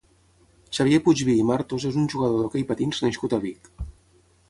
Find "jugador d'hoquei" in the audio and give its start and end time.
2.17-2.69